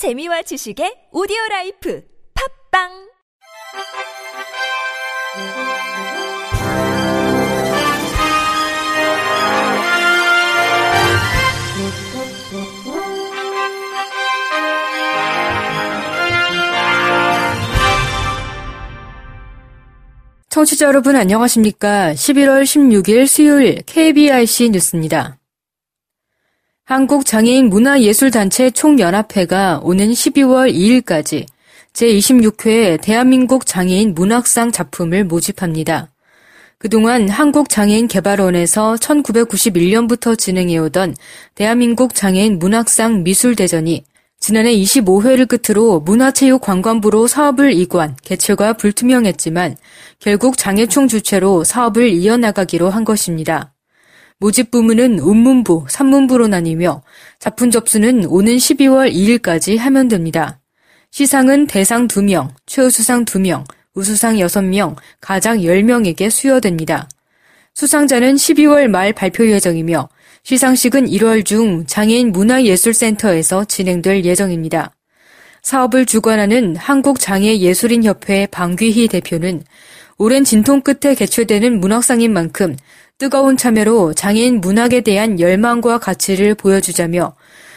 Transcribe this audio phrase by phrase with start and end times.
[0.00, 2.02] 재미와 지식의 오디오 라이프
[2.72, 2.88] 팝빵
[20.48, 22.14] 청취자 여러분 안녕하십니까?
[22.14, 25.39] 11월 16일 수요일 KBIC 뉴스입니다.
[26.90, 31.46] 한국장애인 문화예술단체 총연합회가 오는 12월 2일까지
[31.92, 36.10] 제26회 대한민국 장애인 문학상 작품을 모집합니다.
[36.78, 41.14] 그동안 한국장애인개발원에서 1991년부터 진행해오던
[41.54, 44.02] 대한민국 장애인 문학상 미술대전이
[44.40, 49.76] 지난해 25회를 끝으로 문화체육관광부로 사업을 이관, 개최가 불투명했지만
[50.18, 53.74] 결국 장애총 주최로 사업을 이어나가기로 한 것입니다.
[54.40, 57.02] 모집 부문은 운문부, 산문부로 나뉘며
[57.38, 60.60] 작품 접수는 오는 12월 2일까지 하면 됩니다.
[61.10, 63.64] 시상은 대상 2명, 최우수상 2명,
[63.94, 67.06] 우수상 6명, 가장 10명에게 수여됩니다.
[67.74, 70.08] 수상자는 12월 말 발표 예정이며
[70.44, 74.94] 시상식은 1월 중 장애인 문화예술센터에서 진행될 예정입니다.
[75.62, 79.62] 사업을 주관하는 한국장애예술인협회 방귀희 대표는
[80.16, 82.76] 오랜 진통 끝에 개최되는 문학상인 만큼
[83.20, 87.36] 뜨거운 참여로 장애인 문학에 대한 열망과 가치를 보여주자며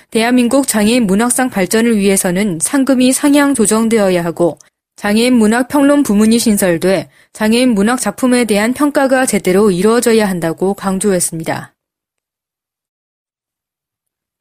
[0.09, 4.57] 대한민국 장애인 문학상 발전을 위해서는 상금이 상향 조정되어야 하고
[4.95, 11.73] 장애인 문학 평론 부문이 신설돼 장애인 문학 작품에 대한 평가가 제대로 이루어져야 한다고 강조했습니다.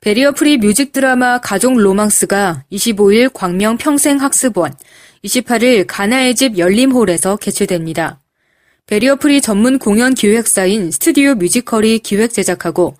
[0.02, 4.72] 베리어 프리 뮤직 드라마 가족 로망스가 25일 광명 평생학습원,
[5.24, 8.21] 28일 가나의 집 열림홀에서 개최됩니다.
[8.86, 12.96] 베리어 프리 전문 공연 기획사인 스튜디오 뮤지컬이 기획 제작하고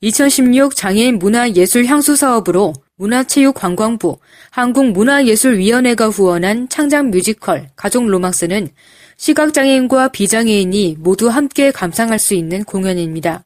[0.00, 4.18] 2016 장애인 문화예술 향수 사업으로 문화체육관광부,
[4.50, 8.70] 한국문화예술위원회가 후원한 창작 뮤지컬 가족 로망스는
[9.18, 13.44] 시각장애인과 비장애인이 모두 함께 감상할 수 있는 공연입니다.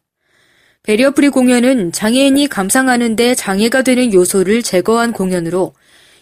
[0.84, 5.74] 베리어프리 공연은 장애인이 감상하는데 장애가 되는 요소를 제거한 공연으로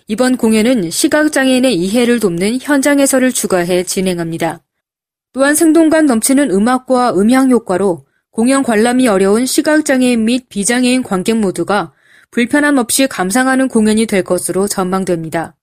[0.09, 4.63] 이번 공연은 시각장애인의 이해를 돕는 현장 해설을 추가해 진행합니다.
[5.33, 11.93] 또한 생동감 넘치는 음악과 음향 효과로 공연 관람이 어려운 시각장애인 및 비장애인 관객 모두가
[12.31, 15.57] 불편함 없이 감상하는 공연이 될 것으로 전망됩니다.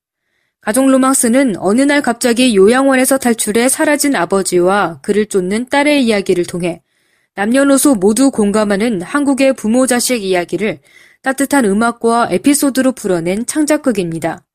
[0.62, 6.82] 가족 로망스는 어느 날 갑자기 요양원에서 탈출해 사라진 아버지와 그를 쫓는 딸의 이야기를 통해
[7.36, 10.80] 남녀노소 모두 공감하는 한국의 부모 자식 이야기를
[11.22, 14.46] 따뜻한 음악과 에피소드로 풀어낸 창작극입니다.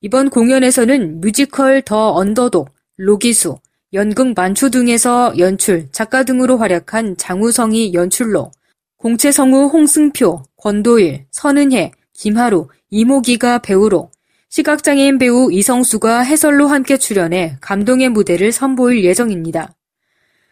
[0.00, 3.58] 이번 공연에서는 뮤지컬 더 언더독, 로기수,
[3.94, 8.52] 연극 만초 등에서 연출, 작가 등으로 활약한 장우성이 연출로
[8.98, 14.10] 공채성우 홍승표, 권도일, 선은혜, 김하루, 이모기가 배우로
[14.50, 19.74] 시각장애인 배우 이성수가 해설로 함께 출연해 감동의 무대를 선보일 예정입니다.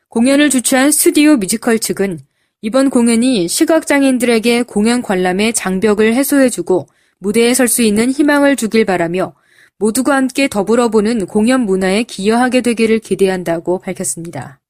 [0.09, 2.21] 공연을 주최한 스튜디오 뮤지컬 측은
[2.63, 6.87] 이번 공연이 시각장애인들에게 공연 관람의 장벽을 해소해주고
[7.19, 9.35] 무대에 설 수 있는 희망을 주길 바라며
[9.79, 14.61] 모두가 함께 더불어 보는 공연 문화에 기여하게 되기를 기대한다고 밝혔습니다.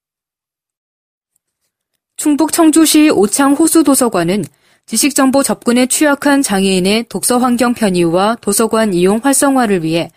[2.16, 4.44] 충북 청주시 오창 호수도서관은
[4.86, 10.10] 지식정보 접근에 취약한 장애인의 독서 환경 편의와 도서관 이용 활성화를 위해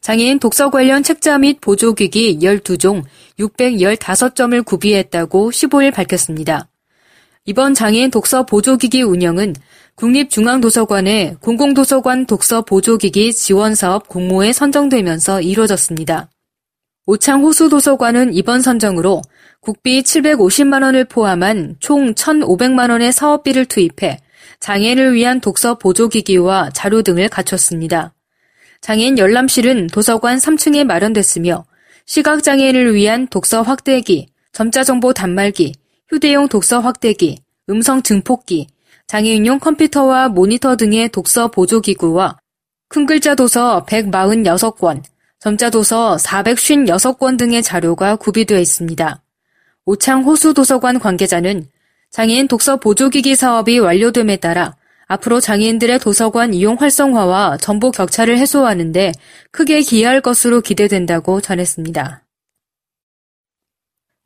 [0.00, 3.02] 장애인 독서 관련 책자 및 보조기기 12종
[3.38, 6.68] 615점을 구비했다고 15일 밝혔습니다.
[7.44, 9.54] 이번 장애인 독서 보조기기 운영은
[9.96, 16.28] 국립중앙도서관의 공공도서관 독서 보조기기 지원사업 공모에 선정되면서 이루어졌습니다.
[17.06, 19.22] 오창 호수도서관은 이번 선정으로
[19.60, 24.18] 국비 750만원을 포함한 총 1,500만원의 사업비를 투입해
[24.60, 28.12] 장애인을 위한 독서 보조기기와 자료 등을 갖췄습니다.
[28.82, 31.64] 장애인 열람실은 도서관 3층에 마련됐으며
[32.04, 35.72] 시각장애인을 위한 독서 확대기, 점자정보 단말기,
[36.10, 37.38] 휴대용 독서 확대기,
[37.70, 38.68] 음성 증폭기,
[39.06, 42.38] 장애인용 컴퓨터와 모니터 등의 독서 보조기구와
[42.88, 45.02] 큰 글자 도서 146권,
[45.38, 49.22] 점자 도서 456권 등의 자료가 구비되어 있습니다.
[49.84, 51.68] 오창 호수 도서관 관계자는
[52.10, 54.76] 장애인 독서 보조기기 사업이 완료됨에 따라
[55.06, 59.12] 앞으로 장애인들의 도서관 이용 활성화와 정보 격차를 해소하는데
[59.52, 62.24] 크게 기여할 것으로 기대된다고 전했습니다.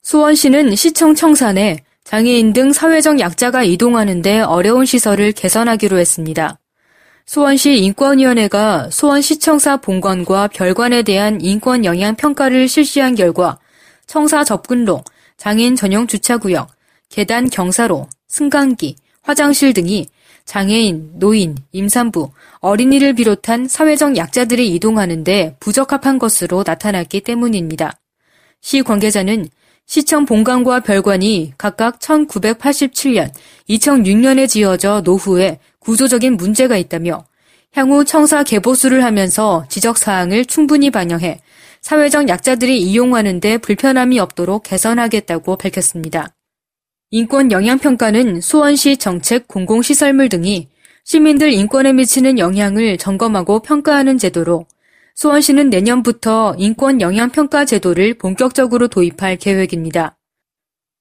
[0.03, 6.59] 수원시는 시청 청산에 장애인 등 사회적 약자가 이동하는데 어려운 시설을 개선하기로 했습니다.
[7.25, 13.61] 수원시 인권위원회가 수원시청사 본관과 별관에 대한 인권 영향 평가를 실시한 결과
[14.09, 15.05] 청사 접근로,
[15.37, 16.73] 장애인 전용 주차구역,
[17.11, 20.09] 계단 경사로, 승강기, 화장실 등이
[20.45, 28.01] 장애인, 노인, 임산부, 어린이를 비롯한 사회적 약자들이 이동하는데 부적합한 것으로 나타났기 때문입니다.
[28.61, 29.47] 시 관계자는
[29.91, 33.29] 시청 본관과 별관이 각각 1987년,
[33.69, 37.25] 2006년에 지어져 노후에 구조적인 문제가 있다며
[37.73, 41.41] 향후 청사 개보수를 하면서 지적 사항을 충분히 반영해
[41.81, 46.37] 사회적 약자들이 이용하는데 불편함이 없도록 개선하겠다고 밝혔습니다.
[47.11, 50.69] 인권 영향평가는 수원시 정책 공공시설물 등이
[51.03, 54.67] 시민들 인권에 미치는 영향을 점검하고 평가하는 제도로
[55.21, 60.17] 수원시는 내년부터 인권 영향 평가 제도를 본격적으로 도입할 계획입니다.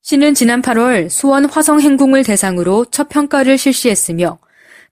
[0.02, 4.38] 시는 지난 8월 수원 화성 행궁을 대상으로 첫 평가를 실시했으며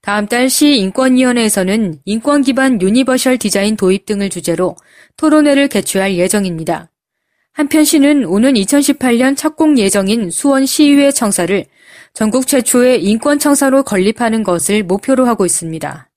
[0.00, 4.76] 다음 달 시 인권위원회에서는 인권 기반 유니버셜 디자인 도입 등을 주제로
[5.18, 6.90] 토론회를 개최할 예정입니다.
[7.52, 11.66] 한편 시는 오는 2018년 착공 예정인 수원 시의회 청사를
[12.14, 16.07] 전국 최초의 인권 청사로 건립하는 것을 목표로 하고 있습니다.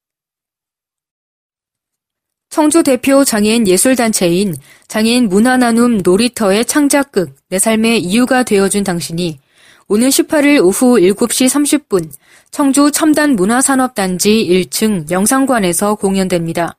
[2.51, 4.53] 청주 대표 장애인 예술단체인
[4.89, 9.39] 장애인 문화나눔 놀이터의 창작극 내 삶의 이유가 되어준 당신이
[9.87, 12.11] 오는 18일 오후 7시 30분
[12.51, 16.75] 청주 첨단 문화산업단지 1층 영상관에서 공연됩니다.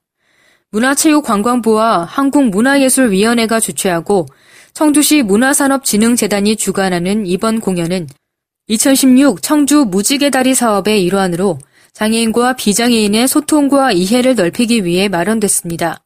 [0.72, 4.26] 문화체육관광부와 한국문화예술위원회가 주최하고
[4.74, 8.08] 청주시 문화산업진흥재단이 주관하는 이번 공연은
[8.69, 11.58] 2016 청주 무지개 다리 사업의 일환으로
[11.92, 16.02] 장애인과 비장애인의 소통과 이해를 넓히기 위해 마련됐습니다.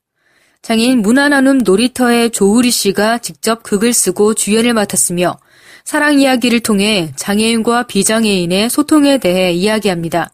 [0.62, 5.38] 장애인 문화나눔 놀이터의 조우리 씨가 직접 극을 쓰고 주연을 맡았으며
[5.84, 10.32] 사랑 이야기를 통해 장애인과 비장애인의 소통에 대해 이야기합니다.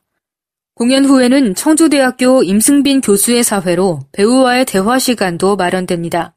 [0.75, 6.35] 공연 후에는 청주대학교 임승빈 교수의 사회로 배우와의 대화 시간도 마련됩니다.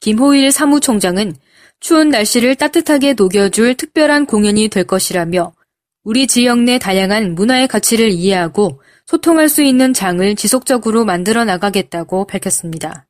[0.00, 1.36] 김호일 사무총장은
[1.80, 5.52] 추운 날씨를 따뜻하게 녹여줄 특별한 공연이 될 것이라며
[6.06, 13.08] 우리 지역 내 다양한 문화의 가치를 이해하고 소통할 수 있는 장을 지속적으로 만들어 나가겠다고 밝혔습니다.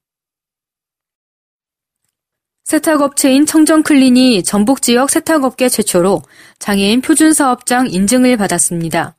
[2.65, 6.23] 세탁업체인 청정클린이 전북 지역 세탁업계 최초로
[6.59, 9.15] 장애인 표준사업장 인증을 받았습니다.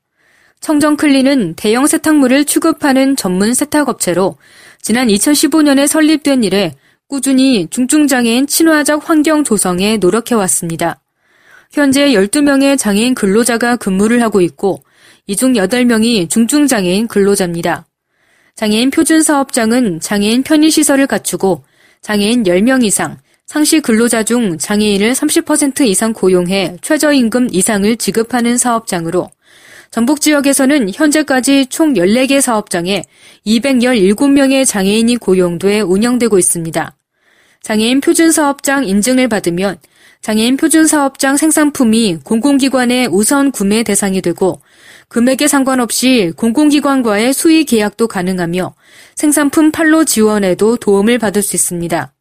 [0.59, 4.37] 청정클린은 대형 세탁물을 취급하는 전문 세탁업체로
[4.81, 6.73] 지난 2015년에 설립된 이래
[7.07, 10.99] 꾸준히 중증장애인 친화적 환경 조성에 노력해왔습니다.
[11.71, 14.83] 현재 12명의 장애인 근로자가 근무를 하고 있고
[15.27, 17.85] 이 중 8명이 중증장애인 근로자입니다.
[18.55, 21.63] 장애인 표준 사업장은 장애인 편의시설을 갖추고
[22.01, 29.29] 장애인 10명 이상, 상시 근로자 중 장애인을 30% 이상 고용해 최저임금 이상을 지급하는 사업장으로
[29.91, 33.03] 전북 지역에서는 현재까지 총 14개 사업장에
[33.45, 36.95] 217명의 장애인이 고용돼 운영되고 있습니다.
[37.63, 39.77] 장애인 표준사업장 인증을 받으면
[40.27, 44.59] 장애인 표준사업장 생산품이 공공기관의 우선 구매 대상이 되고
[45.07, 48.75] 금액에 상관없이 공공기관과의 수의 계약도 가능하며
[49.15, 52.13] 생산품 판로 지원에도 도움을 받을 수 있습니다.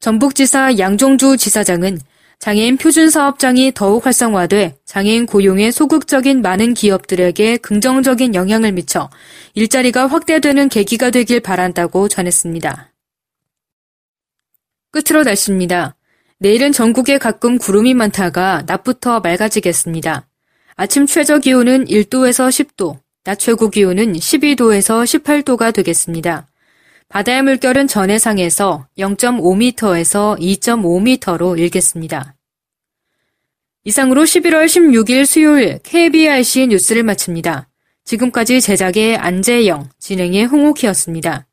[0.00, 2.00] 전북지사 양종주 지사장은
[2.38, 9.08] 장애인 표준사업장이 더욱 활성화돼 장애인 고용에 소극적인 많은 기업들에게 긍정적인 영향을 미쳐
[9.54, 12.92] 일자리가 확대되는 계기가 되길 바란다고 전했습니다.
[14.90, 15.96] 끝으로 날씨입니다.
[16.42, 20.26] 내일은 전국에 가끔 구름이 많다가 낮부터 맑아지겠습니다.
[20.74, 26.48] 아침 최저 기온은 1도에서 10도, 낮 최고 기온은 12도에서 18도가 되겠습니다.
[27.08, 32.34] 바다의 물결은 전해상에서 0.5m에서 2.5m로 일겠습니다.
[33.84, 37.68] 이상으로 11월 16일 수요일 KBRC 뉴스를 마칩니다.
[38.04, 41.46] 지금까지 제작의 안재영, 진행의 홍옥희였습니다.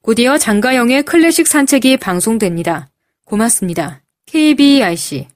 [0.00, 2.88] 곧이어 장가영의 클래식 산책이 방송됩니다.
[3.26, 4.00] 고맙습니다.
[4.30, 5.26] KBRC